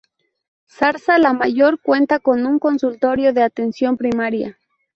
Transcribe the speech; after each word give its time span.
Zarza 0.65 1.19
la 1.19 1.31
Mayor 1.33 1.79
cuenta 1.79 2.17
con 2.17 2.47
un 2.47 2.57
consultorio 2.57 3.33
de 3.33 3.43
atención 3.43 3.97
primaria. 3.97 4.57